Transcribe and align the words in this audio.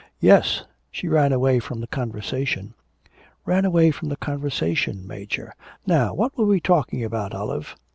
'Yes; 0.19 0.65
she 0.89 1.07
ran 1.07 1.31
away 1.31 1.59
from 1.59 1.79
the 1.79 1.85
conversation.' 1.85 2.73
'Ran 3.45 3.65
away 3.65 3.91
from 3.91 4.09
the 4.09 4.17
conversation, 4.17 5.05
Major! 5.05 5.53
Now 5.85 6.15
what 6.15 6.35
were 6.35 6.45
we 6.47 6.59
talking 6.59 7.03
about, 7.03 7.35
Olive?' 7.35 7.75